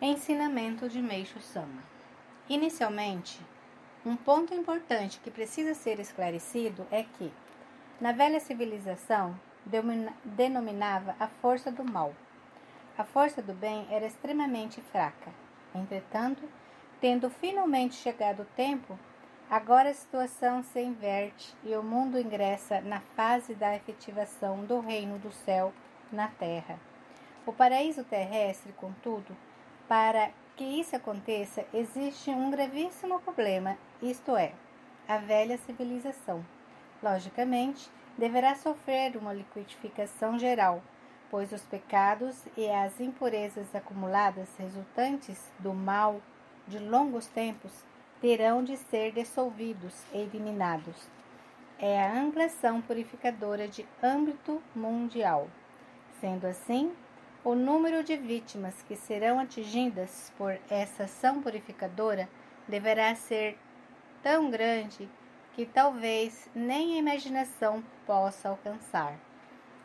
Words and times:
Ensinamento 0.00 0.88
de 0.88 1.02
Meixo 1.02 1.40
Sama. 1.40 1.82
Inicialmente, 2.48 3.44
um 4.06 4.14
ponto 4.14 4.54
importante 4.54 5.18
que 5.18 5.28
precisa 5.28 5.74
ser 5.74 5.98
esclarecido 5.98 6.86
é 6.88 7.02
que, 7.02 7.32
na 8.00 8.12
velha 8.12 8.38
civilização, 8.38 9.34
denominava 10.24 11.16
a 11.18 11.26
força 11.26 11.72
do 11.72 11.82
mal. 11.82 12.14
A 12.96 13.02
força 13.02 13.42
do 13.42 13.52
bem 13.52 13.88
era 13.90 14.06
extremamente 14.06 14.80
fraca. 14.80 15.32
Entretanto, 15.74 16.48
tendo 17.00 17.28
finalmente 17.28 17.96
chegado 17.96 18.42
o 18.42 18.54
tempo, 18.54 18.96
agora 19.50 19.90
a 19.90 19.94
situação 19.94 20.62
se 20.62 20.80
inverte 20.80 21.52
e 21.64 21.74
o 21.74 21.82
mundo 21.82 22.20
ingressa 22.20 22.80
na 22.82 23.00
fase 23.00 23.52
da 23.52 23.74
efetivação 23.74 24.64
do 24.64 24.78
reino 24.78 25.18
do 25.18 25.32
céu 25.32 25.72
na 26.12 26.28
terra. 26.28 26.78
O 27.44 27.52
paraíso 27.52 28.04
terrestre, 28.04 28.72
contudo, 28.74 29.36
para 29.88 30.30
que 30.54 30.64
isso 30.64 30.94
aconteça, 30.94 31.64
existe 31.72 32.30
um 32.30 32.50
gravíssimo 32.50 33.18
problema, 33.20 33.78
isto 34.02 34.36
é, 34.36 34.52
a 35.08 35.16
velha 35.16 35.56
civilização. 35.58 36.44
Logicamente, 37.02 37.90
deverá 38.18 38.54
sofrer 38.54 39.16
uma 39.16 39.32
liquidificação 39.32 40.38
geral, 40.38 40.82
pois 41.30 41.52
os 41.52 41.62
pecados 41.62 42.44
e 42.56 42.68
as 42.68 43.00
impurezas 43.00 43.74
acumuladas 43.74 44.48
resultantes 44.58 45.50
do 45.58 45.72
mal 45.72 46.20
de 46.66 46.78
longos 46.78 47.26
tempos 47.26 47.72
terão 48.20 48.62
de 48.62 48.76
ser 48.76 49.12
dissolvidos 49.12 49.94
e 50.12 50.18
eliminados. 50.18 51.08
É 51.78 52.02
a 52.02 52.20
anglação 52.20 52.82
purificadora 52.82 53.68
de 53.68 53.86
âmbito 54.02 54.60
mundial. 54.74 55.48
Sendo 56.20 56.46
assim, 56.46 56.92
o 57.44 57.54
número 57.54 58.02
de 58.02 58.16
vítimas 58.16 58.82
que 58.82 58.96
serão 58.96 59.38
atingidas 59.38 60.32
por 60.36 60.58
essa 60.68 61.04
ação 61.04 61.40
purificadora 61.40 62.28
deverá 62.66 63.14
ser 63.14 63.56
tão 64.22 64.50
grande 64.50 65.08
que 65.52 65.64
talvez 65.64 66.50
nem 66.54 66.94
a 66.94 66.98
imaginação 66.98 67.82
possa 68.06 68.48
alcançar. 68.48 69.18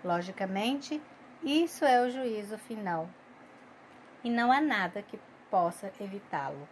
Logicamente, 0.04 1.02
isso 1.44 1.86
é 1.86 2.02
o 2.02 2.10
juízo 2.10 2.58
final, 2.58 3.08
e 4.24 4.30
não 4.30 4.52
há 4.52 4.60
nada 4.60 5.02
que 5.02 5.20
possa 5.50 5.92
evitá-lo. 6.00 6.68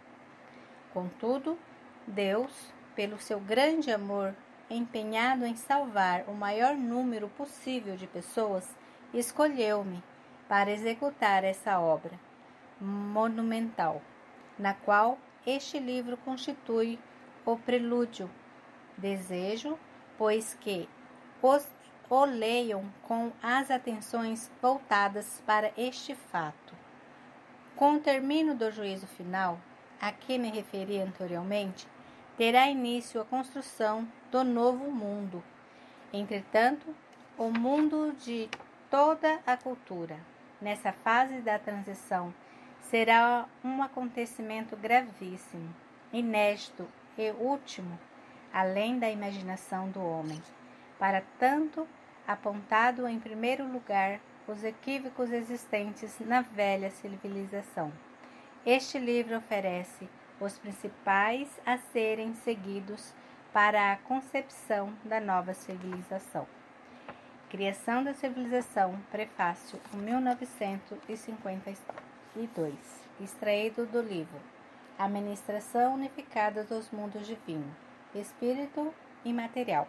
Contudo, 0.92 1.58
Deus, 2.06 2.72
pelo 2.94 3.18
seu 3.18 3.38
grande 3.38 3.90
amor, 3.90 4.34
empenhado 4.68 5.46
em 5.46 5.56
salvar 5.56 6.24
o 6.26 6.34
maior 6.34 6.74
número 6.74 7.28
possível 7.28 7.96
de 7.96 8.06
pessoas, 8.06 8.68
escolheu-me 9.14 10.02
para 10.48 10.70
executar 10.70 11.44
essa 11.44 11.78
obra 11.78 12.18
monumental, 12.82 14.02
na 14.58 14.74
qual 14.74 15.18
este 15.46 15.78
livro 15.78 16.16
constitui 16.18 16.98
o 17.44 17.56
prelúdio. 17.56 18.30
Desejo, 18.96 19.78
pois 20.18 20.54
que 20.54 20.88
os, 21.40 21.66
o 22.10 22.24
leiam 22.24 22.84
com 23.02 23.32
as 23.42 23.70
atenções 23.70 24.50
voltadas 24.60 25.42
para 25.46 25.72
este 25.76 26.14
fato. 26.14 26.74
Com 27.74 27.94
o 27.94 28.00
término 28.00 28.54
do 28.54 28.70
juízo 28.70 29.06
final, 29.06 29.58
a 30.00 30.12
que 30.12 30.36
me 30.36 30.50
referi 30.50 31.00
anteriormente, 31.00 31.86
terá 32.36 32.68
início 32.68 33.20
a 33.20 33.24
construção 33.24 34.06
do 34.30 34.44
novo 34.44 34.90
mundo. 34.90 35.42
Entretanto, 36.12 36.94
o 37.38 37.50
mundo 37.50 38.14
de 38.18 38.48
toda 38.90 39.40
a 39.46 39.56
cultura 39.56 40.31
nessa 40.62 40.92
fase 40.92 41.40
da 41.40 41.58
transição 41.58 42.32
será 42.80 43.46
um 43.64 43.82
acontecimento 43.82 44.76
gravíssimo, 44.76 45.74
inédito 46.12 46.88
e 47.18 47.30
último, 47.32 47.98
além 48.52 48.98
da 48.98 49.10
imaginação 49.10 49.90
do 49.90 50.00
homem. 50.00 50.40
Para 50.98 51.22
tanto, 51.38 51.86
apontado 52.26 53.08
em 53.08 53.18
primeiro 53.18 53.66
lugar 53.66 54.20
os 54.46 54.62
equívocos 54.62 55.32
existentes 55.32 56.18
na 56.20 56.42
velha 56.42 56.90
civilização. 56.90 57.92
Este 58.64 58.98
livro 58.98 59.36
oferece 59.36 60.08
os 60.40 60.58
principais 60.58 61.48
a 61.66 61.78
serem 61.78 62.34
seguidos 62.34 63.12
para 63.52 63.92
a 63.92 63.96
concepção 63.96 64.92
da 65.04 65.20
nova 65.20 65.54
civilização. 65.54 66.46
Criação 67.52 68.02
da 68.02 68.14
Civilização, 68.14 68.98
Prefácio, 69.10 69.78
1952, 69.92 72.74
extraído 73.20 73.84
do 73.84 74.00
livro 74.00 74.40
Administração 74.98 75.92
Unificada 75.92 76.64
dos 76.64 76.90
Mundos 76.90 77.26
Divino, 77.26 77.70
Espírito 78.14 78.94
e 79.22 79.34
Material, 79.34 79.86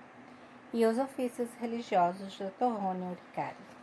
e 0.74 0.86
os 0.86 0.98
Ofícios 0.98 1.54
Religiosos 1.54 2.34
de 2.34 2.50
Torrônio 2.60 3.18
Ricardo. 3.30 3.83